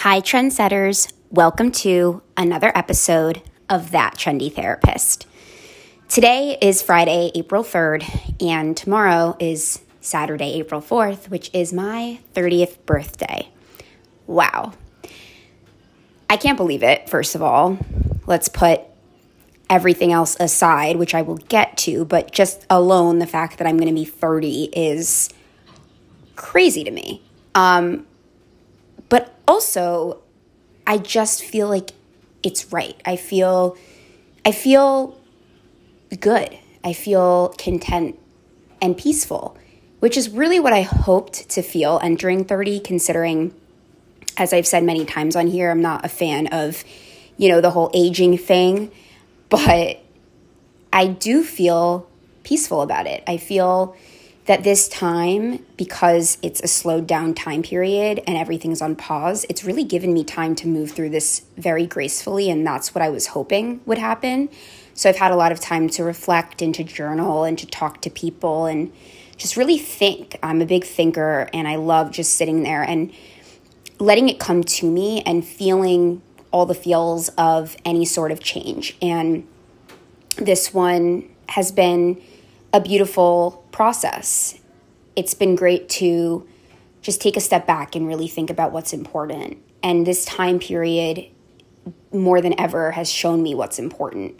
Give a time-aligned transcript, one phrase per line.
[0.00, 1.12] Hi, trendsetters.
[1.28, 5.26] Welcome to another episode of That Trendy Therapist.
[6.08, 12.78] Today is Friday, April 3rd, and tomorrow is Saturday, April 4th, which is my 30th
[12.86, 13.50] birthday.
[14.26, 14.72] Wow.
[16.30, 17.76] I can't believe it, first of all.
[18.26, 18.80] Let's put
[19.68, 23.76] everything else aside, which I will get to, but just alone the fact that I'm
[23.76, 25.28] going to be 30 is
[26.36, 27.20] crazy to me.
[27.54, 28.06] Um,
[29.10, 30.22] but also,
[30.86, 31.90] I just feel like
[32.42, 32.98] it's right.
[33.04, 33.76] I feel
[34.46, 35.18] I feel
[36.18, 36.58] good.
[36.82, 38.18] I feel content
[38.80, 39.58] and peaceful,
[39.98, 43.54] which is really what I hoped to feel entering 30 considering
[44.38, 46.82] as I've said many times on here, I'm not a fan of,
[47.36, 48.90] you know, the whole aging thing,
[49.50, 50.00] but
[50.92, 52.08] I do feel
[52.42, 53.22] peaceful about it.
[53.26, 53.94] I feel
[54.50, 59.62] that this time, because it's a slowed down time period and everything's on pause, it's
[59.62, 62.50] really given me time to move through this very gracefully.
[62.50, 64.48] And that's what I was hoping would happen.
[64.92, 68.00] So I've had a lot of time to reflect and to journal and to talk
[68.00, 68.92] to people and
[69.36, 70.36] just really think.
[70.42, 73.12] I'm a big thinker and I love just sitting there and
[74.00, 78.96] letting it come to me and feeling all the feels of any sort of change.
[79.00, 79.46] And
[80.38, 82.20] this one has been
[82.72, 84.58] a beautiful process.
[85.16, 86.46] It's been great to
[87.02, 89.58] just take a step back and really think about what's important.
[89.82, 91.26] And this time period,
[92.12, 94.38] more than ever, has shown me what's important.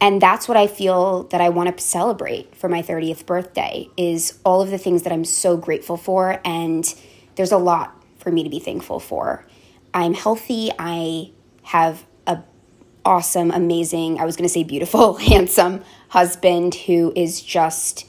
[0.00, 4.38] And that's what I feel that I want to celebrate for my 30th birthday is
[4.44, 6.94] all of the things that I'm so grateful for and
[7.36, 9.46] there's a lot for me to be thankful for.
[9.92, 10.70] I'm healthy.
[10.78, 11.30] I
[11.62, 12.04] have
[13.04, 18.06] awesome, amazing, I was going to say beautiful, handsome husband who is just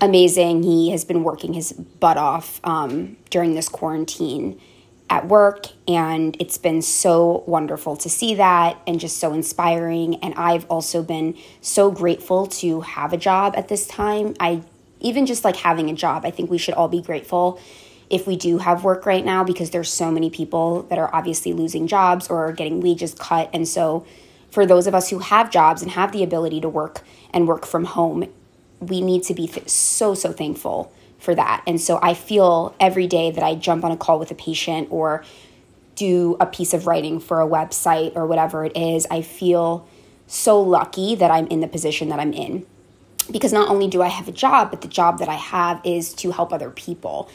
[0.00, 0.62] amazing.
[0.62, 4.60] He has been working his butt off um, during this quarantine
[5.10, 10.16] at work, and it's been so wonderful to see that and just so inspiring.
[10.16, 14.34] And I've also been so grateful to have a job at this time.
[14.38, 14.62] I
[15.00, 17.60] even just like having a job, I think we should all be grateful
[18.10, 21.52] if we do have work right now because there's so many people that are obviously
[21.52, 23.50] losing jobs or getting wages cut.
[23.52, 24.06] And so,
[24.50, 27.02] for those of us who have jobs and have the ability to work
[27.34, 28.32] and work from home,
[28.80, 31.62] we need to be th- so, so thankful for that.
[31.66, 34.88] And so I feel every day that I jump on a call with a patient
[34.90, 35.24] or
[35.94, 39.86] do a piece of writing for a website or whatever it is, I feel
[40.28, 42.64] so lucky that I'm in the position that I'm in.
[43.30, 46.14] Because not only do I have a job, but the job that I have is
[46.14, 47.28] to help other people.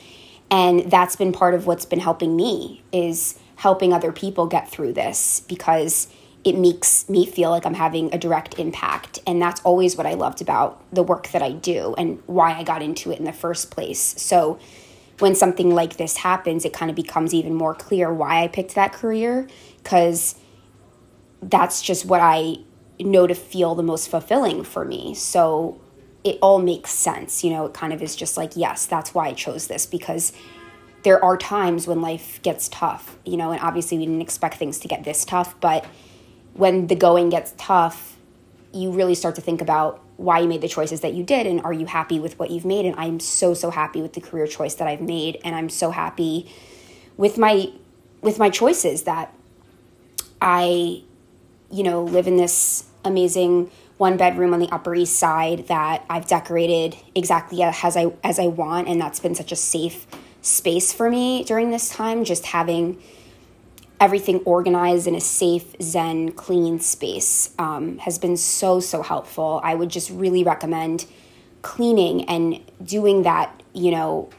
[0.49, 4.93] And that's been part of what's been helping me is helping other people get through
[4.93, 6.07] this because
[6.43, 9.19] it makes me feel like I'm having a direct impact.
[9.25, 12.63] And that's always what I loved about the work that I do and why I
[12.63, 14.15] got into it in the first place.
[14.17, 14.59] So
[15.19, 18.75] when something like this happens, it kind of becomes even more clear why I picked
[18.75, 20.35] that career because
[21.41, 22.57] that's just what I
[22.99, 25.13] know to feel the most fulfilling for me.
[25.13, 25.79] So
[26.23, 27.43] it all makes sense.
[27.43, 30.33] You know, it kind of is just like, yes, that's why I chose this because
[31.03, 34.79] there are times when life gets tough, you know, and obviously we didn't expect things
[34.79, 35.85] to get this tough, but
[36.53, 38.17] when the going gets tough,
[38.71, 41.61] you really start to think about why you made the choices that you did and
[41.61, 44.47] are you happy with what you've made and I'm so so happy with the career
[44.47, 46.51] choice that I've made and I'm so happy
[47.17, 47.71] with my
[48.21, 49.33] with my choices that
[50.41, 51.01] I
[51.71, 53.71] you know live in this amazing
[54.03, 58.47] one bedroom on the upper east side that I've decorated exactly as I as I
[58.47, 60.05] want and that's been such a safe
[60.41, 63.01] space for me during this time just having
[64.01, 69.61] everything organized in a safe, zen, clean space um, has been so, so helpful.
[69.63, 71.05] I would just really recommend
[71.61, 74.29] cleaning and doing that, you know,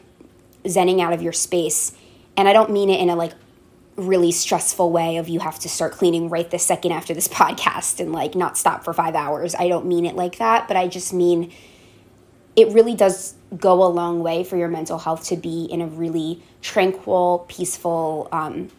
[0.65, 1.97] zenning out of your space.
[2.37, 3.33] And I don't mean it in a like
[3.95, 7.99] really stressful way of you have to start cleaning right this second after this podcast
[7.99, 9.55] and like not stop for five hours.
[9.55, 11.51] I don't mean it like that, but I just mean
[12.55, 15.87] it really does go a long way for your mental health to be in a
[15.87, 18.69] really tranquil, peaceful, um,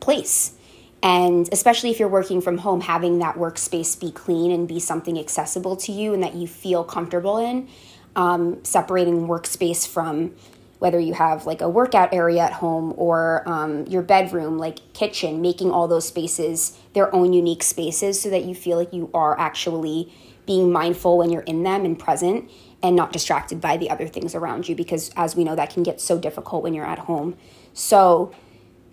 [0.00, 0.54] place.
[1.02, 5.18] And especially if you're working from home, having that workspace be clean and be something
[5.18, 7.68] accessible to you and that you feel comfortable in,
[8.14, 10.34] um, separating workspace from
[10.82, 15.40] whether you have like a workout area at home or um, your bedroom, like kitchen,
[15.40, 19.38] making all those spaces their own unique spaces so that you feel like you are
[19.38, 20.12] actually
[20.44, 22.50] being mindful when you're in them and present
[22.82, 25.84] and not distracted by the other things around you because as we know that can
[25.84, 27.36] get so difficult when you're at home.
[27.72, 28.34] So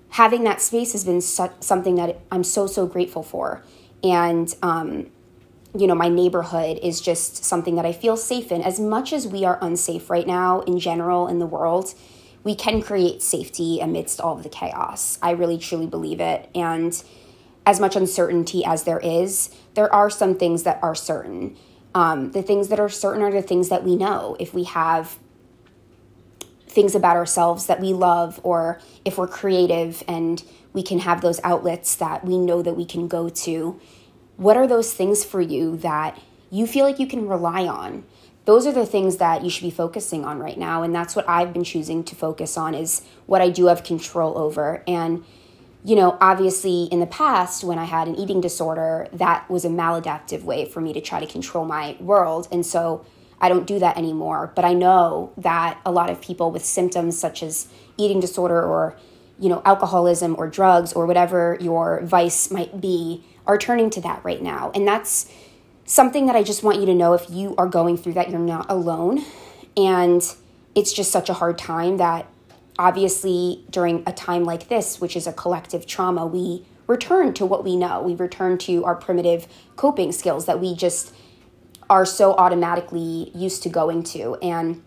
[0.09, 3.63] having that space has been su- something that I'm so, so grateful for.
[4.03, 5.07] And, um,
[5.77, 8.61] you know, my neighborhood is just something that I feel safe in.
[8.61, 11.93] As much as we are unsafe right now in general in the world,
[12.43, 15.19] we can create safety amidst all of the chaos.
[15.21, 16.49] I really truly believe it.
[16.55, 17.01] And
[17.65, 21.55] as much uncertainty as there is, there are some things that are certain.
[21.93, 24.35] Um, the things that are certain are the things that we know.
[24.39, 25.19] If we have
[26.67, 31.39] things about ourselves that we love, or if we're creative and we can have those
[31.43, 33.79] outlets that we know that we can go to,
[34.39, 36.17] what are those things for you that
[36.49, 38.05] you feel like you can rely on?
[38.45, 40.81] Those are the things that you should be focusing on right now.
[40.81, 44.37] And that's what I've been choosing to focus on is what I do have control
[44.37, 44.81] over.
[44.87, 45.25] And
[45.83, 49.69] you know, obviously in the past, when I had an eating disorder, that was a
[49.69, 52.47] maladaptive way for me to try to control my world.
[52.51, 53.05] And so
[53.39, 54.51] I don't do that anymore.
[54.55, 58.97] But I know that a lot of people with symptoms such as eating disorder or,
[59.39, 64.23] you know, alcoholism or drugs or whatever your vice might be are turning to that
[64.23, 64.71] right now.
[64.75, 65.29] And that's
[65.83, 68.39] something that I just want you to know if you are going through that, you're
[68.39, 69.25] not alone.
[69.75, 70.23] And
[70.75, 72.27] it's just such a hard time that
[72.77, 77.63] obviously, during a time like this, which is a collective trauma, we return to what
[77.63, 78.03] we know.
[78.03, 81.13] We return to our primitive coping skills that we just
[81.89, 84.35] are so automatically used to going to.
[84.43, 84.83] And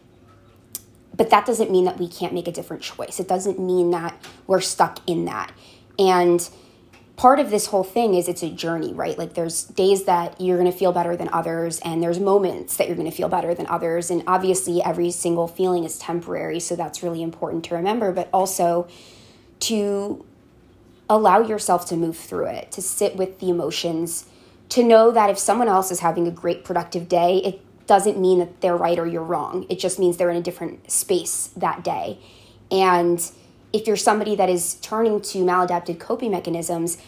[1.14, 3.18] but that doesn't mean that we can't make a different choice.
[3.18, 5.52] It doesn't mean that we're stuck in that.
[5.98, 6.48] And
[7.16, 9.18] part of this whole thing is it's a journey, right?
[9.18, 12.86] Like there's days that you're going to feel better than others and there's moments that
[12.86, 16.74] you're going to feel better than others and obviously every single feeling is temporary, so
[16.74, 18.88] that's really important to remember, but also
[19.60, 20.24] to
[21.08, 24.26] allow yourself to move through it, to sit with the emotions,
[24.70, 28.38] to know that if someone else is having a great productive day, it doesn't mean
[28.38, 29.66] that they're right or you're wrong.
[29.68, 32.18] It just means they're in a different space that day.
[32.70, 33.20] And
[33.72, 36.98] if you're somebody that is turning to maladaptive coping mechanisms,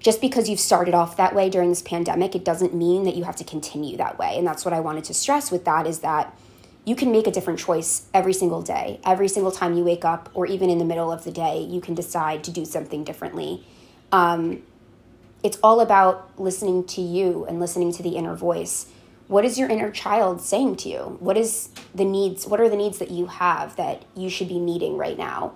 [0.00, 3.24] just because you've started off that way during this pandemic, it doesn't mean that you
[3.24, 4.38] have to continue that way.
[4.38, 6.36] And that's what I wanted to stress with that is that
[6.84, 9.00] you can make a different choice every single day.
[9.04, 11.80] Every single time you wake up, or even in the middle of the day, you
[11.80, 13.66] can decide to do something differently.
[14.12, 14.62] Um,
[15.42, 18.86] it's all about listening to you and listening to the inner voice.
[19.26, 20.98] What is your inner child saying to you?
[21.20, 22.46] What is the needs?
[22.46, 25.52] What are the needs that you have that you should be meeting right now?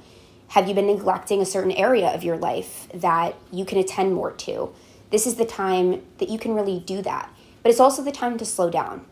[0.52, 4.32] Have you been neglecting a certain area of your life that you can attend more
[4.32, 4.70] to?
[5.08, 7.30] This is the time that you can really do that.
[7.62, 9.06] But it's also the time to slow down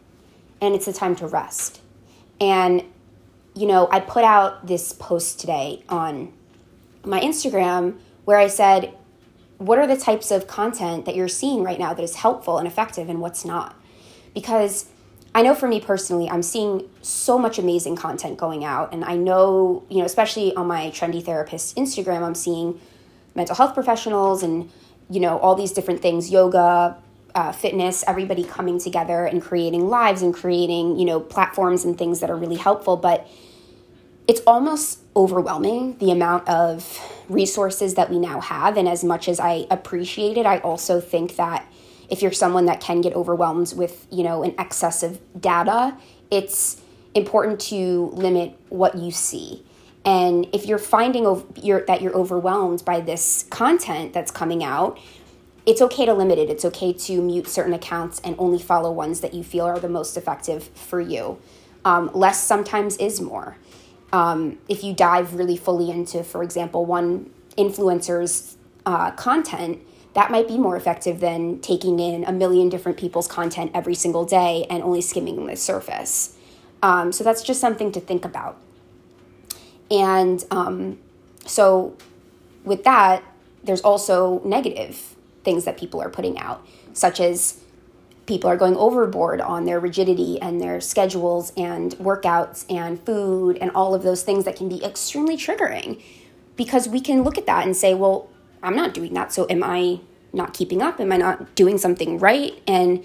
[0.60, 1.80] and it's the time to rest.
[2.42, 2.84] And,
[3.54, 6.30] you know, I put out this post today on
[7.06, 8.92] my Instagram where I said,
[9.56, 12.68] what are the types of content that you're seeing right now that is helpful and
[12.68, 13.80] effective and what's not?
[14.34, 14.90] Because
[15.34, 18.92] I know for me personally, I'm seeing so much amazing content going out.
[18.92, 22.80] And I know, you know, especially on my Trendy Therapist Instagram, I'm seeing
[23.34, 24.70] mental health professionals and,
[25.08, 26.96] you know, all these different things yoga,
[27.34, 32.18] uh, fitness, everybody coming together and creating lives and creating, you know, platforms and things
[32.20, 32.96] that are really helpful.
[32.96, 33.28] But
[34.26, 38.76] it's almost overwhelming the amount of resources that we now have.
[38.76, 41.66] And as much as I appreciate it, I also think that
[42.10, 45.96] if you're someone that can get overwhelmed with you know an excess of data
[46.30, 46.80] it's
[47.14, 49.64] important to limit what you see.
[50.04, 54.98] And if you're finding you're, that you're overwhelmed by this content that's coming out
[55.66, 56.48] it's okay to limit it.
[56.48, 59.90] It's okay to mute certain accounts and only follow ones that you feel are the
[59.90, 61.38] most effective for you.
[61.84, 63.58] Um, less sometimes is more.
[64.12, 68.56] Um, if you dive really fully into for example one influencer's
[68.86, 69.80] uh, content
[70.14, 74.24] that might be more effective than taking in a million different people's content every single
[74.24, 76.36] day and only skimming the surface.
[76.82, 78.56] Um, so that's just something to think about.
[79.90, 80.98] And um,
[81.46, 81.96] so,
[82.64, 83.22] with that,
[83.62, 85.14] there's also negative
[85.44, 87.60] things that people are putting out, such as
[88.26, 93.70] people are going overboard on their rigidity and their schedules and workouts and food and
[93.72, 96.00] all of those things that can be extremely triggering
[96.56, 98.28] because we can look at that and say, well,
[98.62, 99.32] I'm not doing that.
[99.32, 100.00] So am I
[100.32, 101.00] not keeping up?
[101.00, 102.60] Am I not doing something right?
[102.66, 103.04] And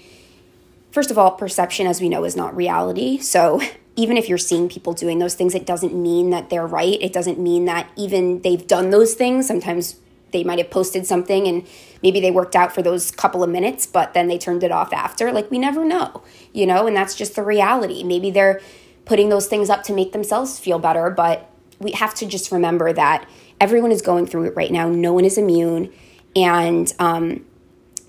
[0.92, 3.18] first of all, perception, as we know, is not reality.
[3.18, 3.60] So
[3.96, 6.98] even if you're seeing people doing those things, it doesn't mean that they're right.
[7.00, 9.46] It doesn't mean that even they've done those things.
[9.46, 9.96] Sometimes
[10.32, 11.66] they might have posted something and
[12.02, 14.92] maybe they worked out for those couple of minutes, but then they turned it off
[14.92, 15.32] after.
[15.32, 16.22] Like we never know,
[16.52, 18.02] you know, and that's just the reality.
[18.02, 18.60] Maybe they're
[19.06, 22.92] putting those things up to make themselves feel better, but we have to just remember
[22.92, 23.26] that
[23.60, 24.88] everyone is going through it right now.
[24.88, 25.92] No one is immune.
[26.34, 27.44] And um,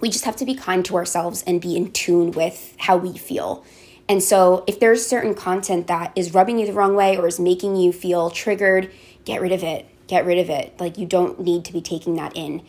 [0.01, 3.17] we just have to be kind to ourselves and be in tune with how we
[3.17, 3.65] feel.
[4.09, 7.39] And so, if there's certain content that is rubbing you the wrong way or is
[7.39, 8.89] making you feel triggered,
[9.25, 9.85] get rid of it.
[10.07, 10.79] Get rid of it.
[10.79, 12.61] Like, you don't need to be taking that in.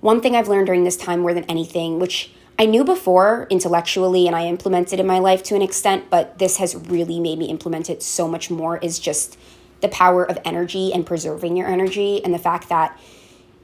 [0.00, 4.26] One thing I've learned during this time more than anything, which I knew before intellectually
[4.26, 7.46] and I implemented in my life to an extent, but this has really made me
[7.46, 9.38] implement it so much more, is just
[9.80, 12.98] the power of energy and preserving your energy and the fact that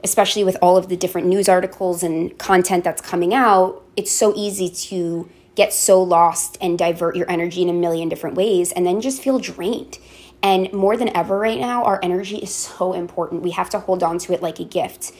[0.03, 4.33] especially with all of the different news articles and content that's coming out, it's so
[4.35, 8.85] easy to get so lost and divert your energy in a million different ways and
[8.85, 9.97] then just feel drained.
[10.43, 13.41] And more than ever right now, our energy is so important.
[13.41, 15.11] We have to hold on to it like a gift.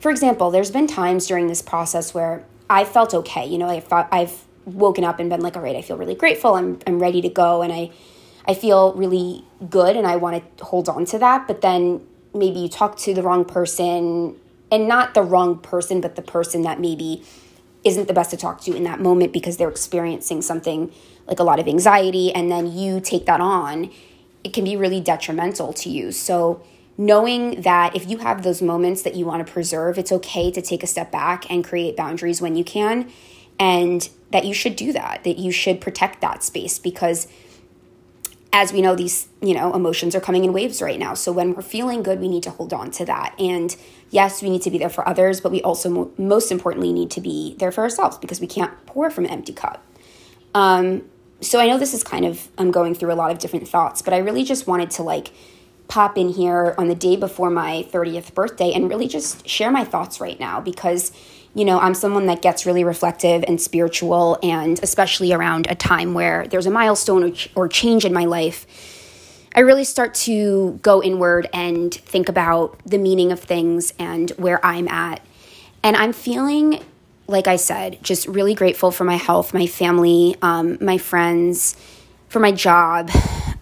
[0.00, 3.46] For example, there's been times during this process where I felt okay.
[3.46, 6.14] You know, I thought I've woken up and been like, all right, I feel really
[6.14, 6.54] grateful.
[6.54, 7.90] I'm I'm ready to go and I
[8.48, 11.46] I feel really good and I want to hold on to that.
[11.46, 14.36] But then maybe you talk to the wrong person
[14.70, 17.22] and not the wrong person, but the person that maybe
[17.84, 20.92] isn't the best to talk to in that moment because they're experiencing something
[21.26, 23.90] like a lot of anxiety and then you take that on,
[24.42, 26.12] it can be really detrimental to you.
[26.12, 26.62] So,
[26.98, 30.62] knowing that if you have those moments that you want to preserve, it's okay to
[30.62, 33.10] take a step back and create boundaries when you can,
[33.58, 37.28] and that you should do that, that you should protect that space because
[38.52, 41.14] as we know these you know emotions are coming in waves right now.
[41.14, 43.34] So when we're feeling good we need to hold on to that.
[43.38, 43.74] And
[44.10, 47.10] yes we need to be there for others but we also mo- most importantly need
[47.12, 49.84] to be there for ourselves because we can't pour from an empty cup.
[50.54, 51.02] Um,
[51.40, 54.02] so i know this is kind of i'm going through a lot of different thoughts
[54.02, 55.32] but i really just wanted to like
[55.88, 59.84] pop in here on the day before my 30th birthday and really just share my
[59.84, 61.12] thoughts right now because
[61.56, 66.12] you know, I'm someone that gets really reflective and spiritual, and especially around a time
[66.12, 68.66] where there's a milestone or, change in my life,
[69.54, 74.64] I really start to go inward and think about the meaning of things and where
[74.64, 75.22] I'm at.
[75.82, 76.84] And I'm feeling,
[77.26, 81.74] like I said, just really grateful for my health, my family, um, my friends,
[82.28, 83.10] for my job,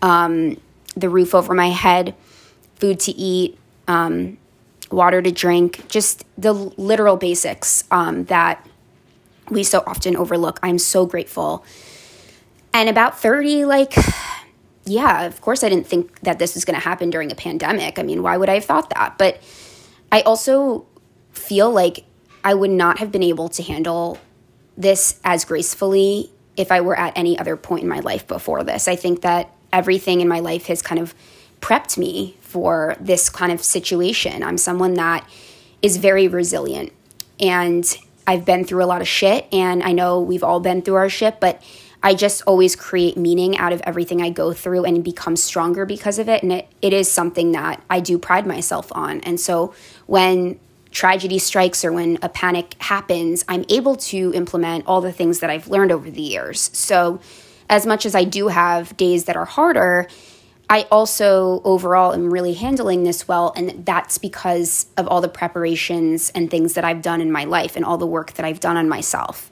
[0.02, 0.60] um,
[0.96, 2.16] the roof over my head,
[2.74, 4.36] food to eat, um,
[4.94, 8.66] water to drink, just the literal basics um, that
[9.50, 10.58] we so often overlook.
[10.62, 11.64] I'm so grateful.
[12.72, 13.94] And about 30, like,
[14.84, 17.98] yeah, of course, I didn't think that this was going to happen during a pandemic.
[17.98, 19.18] I mean, why would I have thought that?
[19.18, 19.42] But
[20.10, 20.86] I also
[21.32, 22.04] feel like
[22.42, 24.18] I would not have been able to handle
[24.76, 28.88] this as gracefully if I were at any other point in my life before this.
[28.88, 31.14] I think that everything in my life has kind of
[31.60, 34.44] prepped me for this kind of situation.
[34.44, 35.28] I'm someone that
[35.82, 36.92] is very resilient
[37.40, 37.84] and
[38.28, 41.08] I've been through a lot of shit and I know we've all been through our
[41.08, 41.60] shit, but
[42.00, 46.20] I just always create meaning out of everything I go through and become stronger because
[46.20, 46.44] of it.
[46.44, 49.18] And it, it is something that I do pride myself on.
[49.22, 49.74] And so
[50.06, 50.60] when
[50.92, 55.50] tragedy strikes or when a panic happens, I'm able to implement all the things that
[55.50, 56.70] I've learned over the years.
[56.72, 57.18] So,
[57.68, 60.06] as much as I do have days that are harder,
[60.68, 66.30] I also overall am really handling this well, and that's because of all the preparations
[66.34, 68.76] and things that I've done in my life and all the work that I've done
[68.76, 69.50] on myself.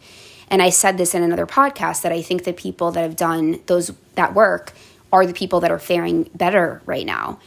[0.49, 3.61] And I said this in another podcast that I think the people that have done
[3.67, 4.73] those that work
[5.13, 7.39] are the people that are faring better right now.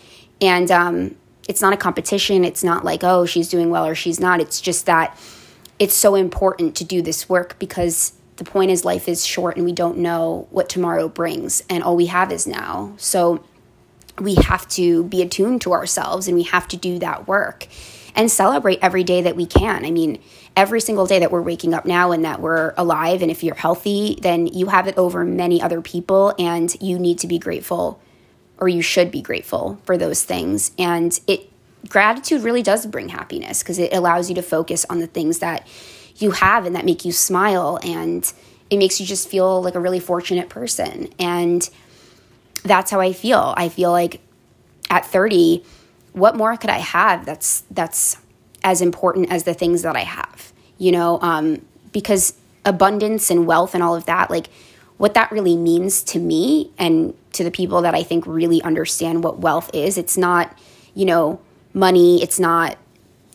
[0.42, 1.16] And um,
[1.48, 2.44] it's not a competition.
[2.44, 4.40] It's not like oh she's doing well or she's not.
[4.42, 5.18] It's just that
[5.80, 9.66] it's so important to do this work because the point is life is short and
[9.66, 12.94] we don't know what tomorrow brings, and all we have is now.
[12.98, 13.44] So
[14.20, 17.68] we have to be attuned to ourselves and we have to do that work
[18.16, 19.86] and celebrate every day that we can.
[19.86, 20.20] I mean,
[20.56, 23.56] every single day that we're waking up now and that we're alive, and if you're
[23.56, 28.00] healthy, then you have it over many other people, and you need to be grateful
[28.58, 30.72] or you should be grateful for those things.
[30.80, 31.50] And it
[31.90, 35.68] gratitude really does bring happiness because it allows you to focus on the things that
[36.18, 38.32] you have and that make you smile and
[38.70, 41.10] it makes you just feel like a really fortunate person.
[41.20, 41.70] And
[42.64, 43.54] that's how I feel.
[43.58, 44.22] I feel like
[44.90, 45.64] at 30,
[46.14, 48.18] what more could I have that's that's
[48.64, 50.54] as important as the things that I have?
[50.78, 52.34] You know, um, because
[52.66, 54.48] abundance and wealth and all of that, like
[54.98, 59.24] what that really means to me and to the people that I think really understand
[59.24, 60.58] what wealth is, it's not,
[60.94, 61.40] you know,
[61.74, 62.78] money, it's not,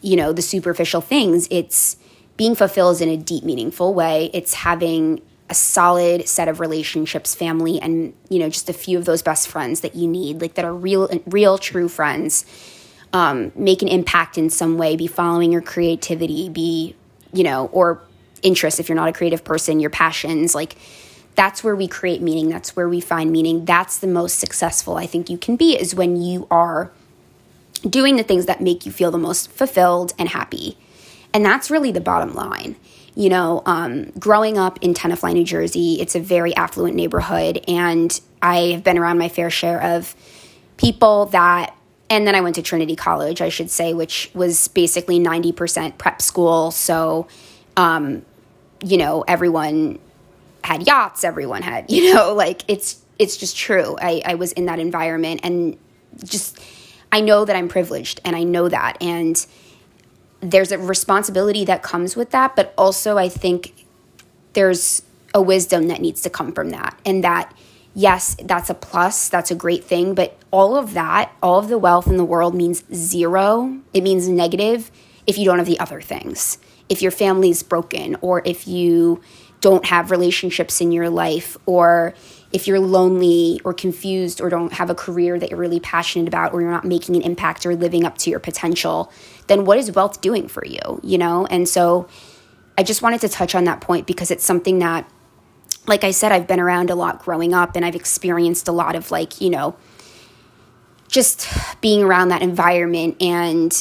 [0.00, 1.46] you know, the superficial things.
[1.50, 1.96] It's
[2.36, 4.30] being fulfilled in a deep, meaningful way.
[4.32, 9.04] It's having a solid set of relationships, family, and you know just a few of
[9.04, 12.46] those best friends that you need, like that are real, real, true friends.
[13.12, 14.94] Um, make an impact in some way.
[14.94, 16.48] Be following your creativity.
[16.48, 16.94] Be
[17.32, 18.00] you know or
[18.42, 19.80] interests if you're not a creative person.
[19.80, 20.76] Your passions, like
[21.34, 22.48] that's where we create meaning.
[22.48, 23.64] That's where we find meaning.
[23.64, 26.92] That's the most successful I think you can be is when you are
[27.88, 30.76] doing the things that make you feel the most fulfilled and happy.
[31.32, 32.76] And that's really the bottom line
[33.14, 38.18] you know, um, growing up in Tenafly, New Jersey, it's a very affluent neighborhood, and
[38.42, 40.14] I have been around my fair share of
[40.76, 41.76] people that,
[42.08, 46.22] and then I went to Trinity College, I should say, which was basically 90% prep
[46.22, 46.70] school.
[46.70, 47.28] So,
[47.76, 48.24] um,
[48.82, 49.98] you know, everyone
[50.64, 53.96] had yachts, everyone had, you know, like it's, it's just true.
[54.00, 55.76] I, I was in that environment and
[56.24, 56.58] just
[57.12, 59.44] I know that I'm privileged and I know that and
[60.40, 63.86] there's a responsibility that comes with that, but also I think
[64.54, 65.02] there's
[65.34, 66.98] a wisdom that needs to come from that.
[67.04, 67.54] And that
[67.94, 71.78] yes, that's a plus, that's a great thing, but all of that, all of the
[71.78, 73.80] wealth in the world means zero.
[73.92, 74.90] It means negative
[75.26, 76.58] if you don't have the other things.
[76.88, 79.20] If your family's broken or if you
[79.60, 82.14] don't have relationships in your life or
[82.52, 86.52] if you're lonely or confused or don't have a career that you're really passionate about
[86.52, 89.12] or you're not making an impact or living up to your potential,
[89.46, 91.46] then what is wealth doing for you, you know?
[91.46, 92.08] And so
[92.76, 95.08] I just wanted to touch on that point because it's something that
[95.86, 98.94] like I said I've been around a lot growing up and I've experienced a lot
[98.94, 99.76] of like, you know,
[101.08, 101.48] just
[101.80, 103.72] being around that environment and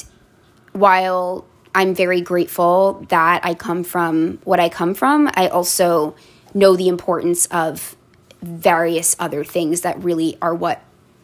[0.73, 1.45] while
[1.75, 6.15] I'm very grateful that I come from what I come from, I also
[6.53, 7.95] know the importance of
[8.41, 10.81] various other things that really are what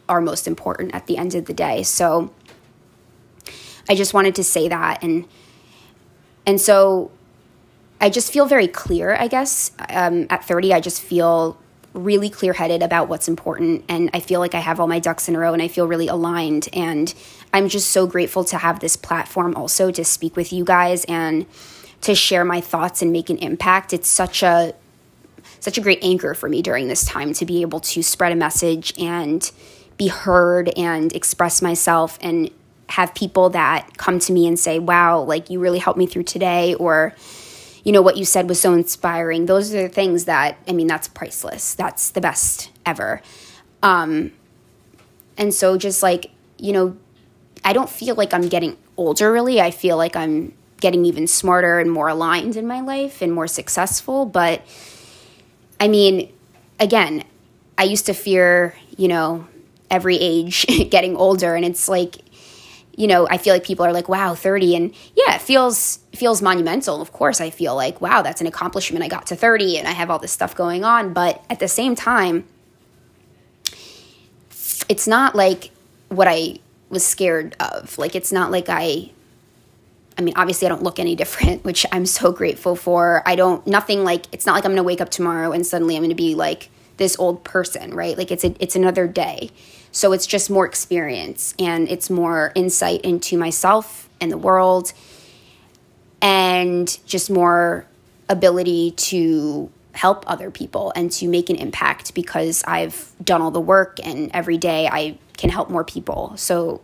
[0.08, 1.82] are most important at the end of the day.
[1.82, 2.32] So
[3.88, 5.26] I just wanted to say that and
[6.46, 7.10] and so
[8.00, 9.72] I just feel very clear, I guess.
[9.88, 11.58] Um, at 30, I just feel
[11.92, 13.84] really clear headed about what's important.
[13.88, 15.88] And I feel like I have all my ducks in a row and I feel
[15.88, 16.68] really aligned.
[16.72, 17.12] And
[17.54, 21.46] I'm just so grateful to have this platform also to speak with you guys and
[22.02, 23.94] to share my thoughts and make an impact.
[23.94, 24.74] It's such a
[25.60, 28.36] such a great anchor for me during this time to be able to spread a
[28.36, 29.50] message and
[29.96, 32.50] be heard and express myself and
[32.88, 36.22] have people that come to me and say, wow, like you really helped me through
[36.22, 37.14] today, or,
[37.82, 39.46] you know, what you said was so inspiring.
[39.46, 41.74] Those are the things that, I mean, that's priceless.
[41.74, 43.22] That's the best ever.
[43.82, 44.32] Um,
[45.36, 46.96] and so just like, you know,
[47.64, 49.60] I don't feel like I'm getting older really.
[49.60, 53.46] I feel like I'm getting even smarter and more aligned in my life and more
[53.46, 54.26] successful.
[54.26, 54.62] But
[55.80, 56.32] I mean,
[56.80, 57.24] again,
[57.78, 59.46] I used to fear, you know,
[59.90, 61.54] every age getting older.
[61.54, 62.16] And it's like,
[62.96, 64.74] you know, I feel like people are like, wow, 30.
[64.74, 67.02] And yeah, it feels, feels monumental.
[67.02, 69.04] Of course, I feel like, wow, that's an accomplishment.
[69.04, 71.12] I got to 30 and I have all this stuff going on.
[71.12, 72.46] But at the same time,
[74.88, 75.70] it's not like
[76.08, 76.58] what I
[76.88, 77.98] was scared of.
[77.98, 79.10] Like, it's not like I,
[80.18, 83.22] I mean, obviously, I don't look any different, which I'm so grateful for.
[83.26, 86.08] I don't, nothing like, it's not like I'm to wake up tomorrow and suddenly I'm
[86.08, 88.16] to be like this old person, right?
[88.16, 89.50] Like, it's a, it's another day.
[89.92, 94.92] So it's just more experience and it's more insight into myself and the world
[96.20, 97.86] and just more
[98.28, 103.60] ability to help other people and to make an impact because I've done all the
[103.60, 106.34] work and every day I can help more people.
[106.36, 106.82] So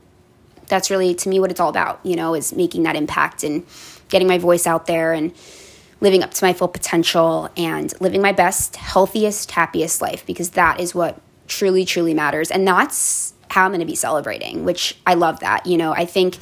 [0.67, 3.67] that's really to me what it's all about, you know, is making that impact and
[4.09, 5.33] getting my voice out there and
[6.01, 10.81] living up to my full potential and living my best, healthiest, happiest life because that
[10.81, 12.51] is what truly, truly matters.
[12.51, 15.67] And that's how I'm going to be celebrating, which I love that.
[15.67, 16.39] You know, I think,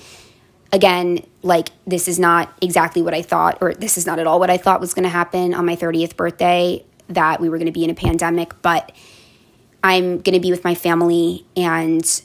[0.72, 4.38] again, like this is not exactly what I thought, or this is not at all
[4.38, 7.66] what I thought was going to happen on my 30th birthday, that we were going
[7.66, 8.92] to be in a pandemic, but
[9.82, 12.22] I'm going to be with my family and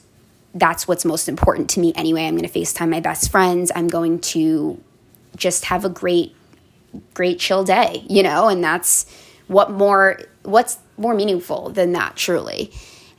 [0.56, 2.26] that's what's most important to me anyway.
[2.26, 3.72] I'm going to FaceTime my best friends.
[3.76, 4.82] I'm going to
[5.36, 6.34] just have a great,
[7.13, 9.06] great chill day, you know, and that's
[9.48, 12.72] what more, what's more meaningful than that, truly.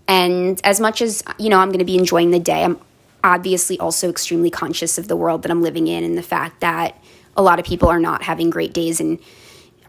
[0.09, 2.81] And as much as, you know, I'm going to be enjoying the day, I'm
[3.23, 6.97] obviously also extremely conscious of the world that I'm living in and the fact that
[7.37, 9.19] a lot of people are not having great days and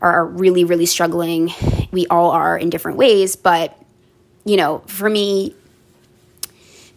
[0.02, 1.52] are really, really struggling.
[1.92, 3.36] We all are in different ways.
[3.36, 3.78] But,
[4.44, 5.56] you know, for me,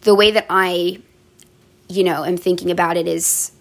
[0.01, 0.99] the way that I,
[1.87, 3.51] you know, am thinking about it is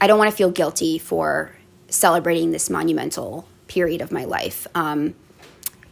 [0.00, 1.52] I don't want to feel guilty for
[1.88, 4.66] celebrating this monumental period of my life.
[4.74, 5.14] Um,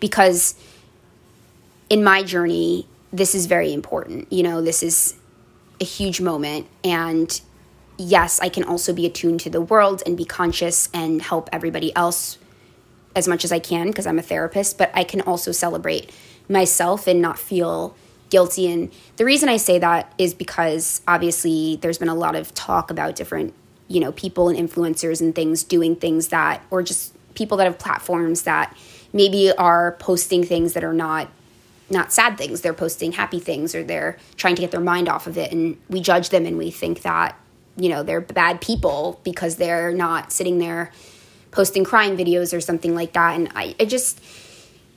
[0.01, 0.55] because
[1.88, 4.33] in my journey, this is very important.
[4.33, 5.15] You know, this is
[5.81, 6.67] a huge moment.
[6.83, 7.41] And
[7.99, 11.95] yes, I can also be attuned to the world and be conscious and help everybody
[11.95, 12.38] else
[13.15, 16.11] as much as I can because I'm a therapist, but I can also celebrate
[16.49, 17.95] myself and not feel
[18.33, 18.73] guilty.
[18.73, 22.90] And the reason I say that is because obviously there's been a lot of talk
[22.90, 23.53] about different,
[23.88, 27.79] you know, people and influencers and things doing things that, or just people that have
[27.79, 28.75] platforms that
[29.12, 31.29] maybe are posting things that are not
[31.90, 32.62] not sad things.
[32.62, 35.53] They're posting happy things or they're trying to get their mind off of it.
[35.53, 37.38] And we judge them and we think that
[37.77, 40.90] you know they're bad people because they're not sitting there
[41.51, 43.37] posting crying videos or something like that.
[43.37, 44.21] And i, I just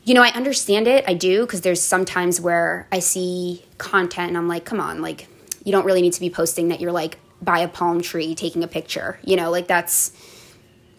[0.06, 1.04] you know i understand it.
[1.08, 5.28] I do because there's sometimes where i see content and i'm like come on like
[5.66, 8.64] you don't really need to be posting that you're like by a palm tree taking
[8.64, 9.20] a picture.
[9.24, 10.14] You know like that's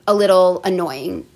[0.06, 1.26] a little annoying.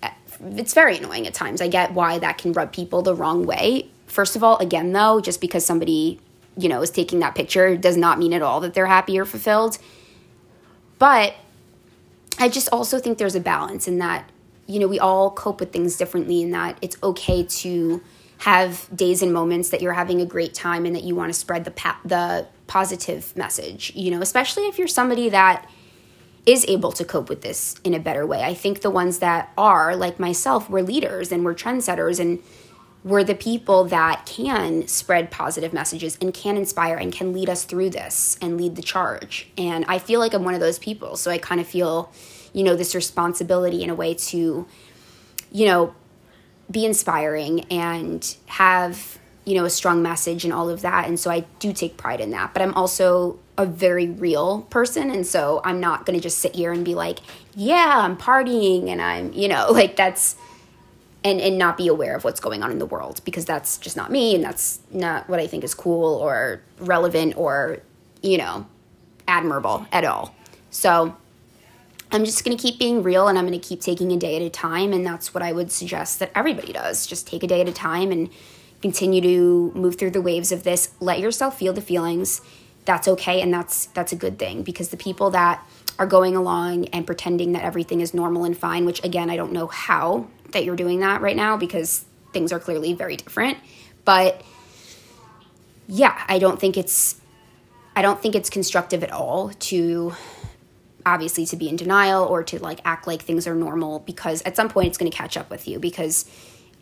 [0.42, 1.60] It's very annoying at times.
[1.60, 3.90] I get why that can rub people the wrong way.
[4.06, 6.20] First of all, again, though, just because somebody
[6.56, 9.24] you know, is taking that picture does not mean at all that they're happy or
[9.24, 9.78] fulfilled.
[10.98, 11.34] But
[12.38, 14.28] I just also think there's a balance in that,
[14.70, 18.02] you know, we all cope with things differently, in that it's okay to
[18.38, 21.38] have days and moments that you're having a great time and that you want to
[21.38, 25.68] spread the pa- the positive message, you know, especially if you're somebody that
[26.46, 28.42] is able to cope with this in a better way.
[28.42, 32.38] I think the ones that are, like myself, we're leaders and we're trendsetters and
[33.04, 37.64] we're the people that can spread positive messages and can inspire and can lead us
[37.64, 39.48] through this and lead the charge.
[39.58, 41.16] And I feel like I'm one of those people.
[41.16, 42.10] So I kind of feel,
[42.52, 44.66] you know, this responsibility in a way to,
[45.52, 45.94] you know,
[46.70, 51.06] be inspiring and have, you know, a strong message and all of that.
[51.08, 52.52] And so I do take pride in that.
[52.52, 55.10] But I'm also a very real person.
[55.10, 57.18] And so I'm not going to just sit here and be like,
[57.54, 60.36] yeah, I'm partying and I'm, you know, like that's,
[61.22, 63.96] and, and not be aware of what's going on in the world because that's just
[63.96, 67.80] not me and that's not what I think is cool or relevant or,
[68.22, 68.66] you know,
[69.28, 70.34] admirable at all.
[70.70, 71.14] So
[72.12, 74.36] I'm just going to keep being real and I'm going to keep taking a day
[74.36, 74.92] at a time.
[74.92, 77.06] And that's what I would suggest that everybody does.
[77.06, 78.28] Just take a day at a time and
[78.82, 80.92] continue to move through the waves of this.
[81.00, 82.40] Let yourself feel the feelings.
[82.84, 83.40] That's okay.
[83.40, 85.64] And that's, that's a good thing because the people that
[85.98, 89.52] are going along and pretending that everything is normal and fine, which again, I don't
[89.52, 93.58] know how that you're doing that right now because things are clearly very different.
[94.04, 94.42] But
[95.86, 97.16] yeah, I don't think it's
[97.94, 100.14] I don't think it's constructive at all to
[101.06, 104.56] obviously to be in denial or to like act like things are normal because at
[104.56, 106.24] some point it's going to catch up with you because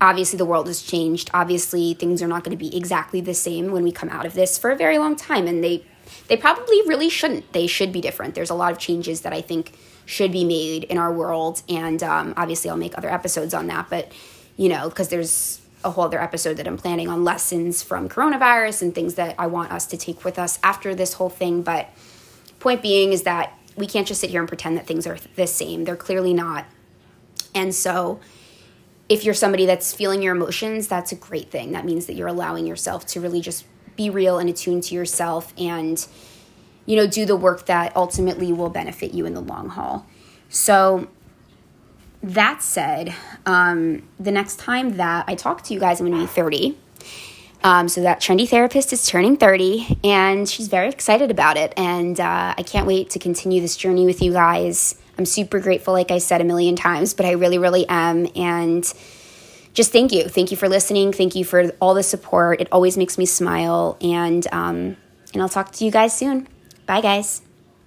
[0.00, 1.30] obviously the world has changed.
[1.34, 4.34] Obviously things are not going to be exactly the same when we come out of
[4.34, 5.84] this for a very long time and they
[6.28, 7.52] they probably really shouldn't.
[7.52, 8.34] They should be different.
[8.34, 9.72] There's a lot of changes that i think
[10.08, 13.90] should be made in our world and um, obviously i'll make other episodes on that
[13.90, 14.10] but
[14.56, 18.80] you know because there's a whole other episode that i'm planning on lessons from coronavirus
[18.80, 21.90] and things that i want us to take with us after this whole thing but
[22.58, 25.46] point being is that we can't just sit here and pretend that things are the
[25.46, 25.84] same.
[25.84, 26.66] They're clearly not.
[27.54, 28.20] And so,
[29.08, 31.72] if you're somebody that's feeling your emotions, that's a great thing.
[31.72, 33.64] That means that you're allowing yourself to really just
[33.96, 36.06] be real and attuned to yourself and,
[36.84, 40.06] you know, do the work that ultimately will benefit you in the long haul.
[40.48, 41.08] So,
[42.22, 43.14] that said,
[43.46, 46.76] um, the next time that I talk to you guys, I'm going to be 30.
[47.64, 51.72] Um, so that trendy therapist is turning 30 and she's very excited about it.
[51.76, 54.94] And uh, I can't wait to continue this journey with you guys.
[55.18, 58.28] I'm super grateful, like I said a million times, but I really, really am.
[58.36, 58.84] And
[59.74, 60.28] just thank you.
[60.28, 61.12] Thank you for listening.
[61.12, 62.60] Thank you for all the support.
[62.60, 63.96] It always makes me smile.
[64.00, 64.96] And, um,
[65.32, 66.46] and I'll talk to you guys soon.
[66.86, 67.47] Bye, guys.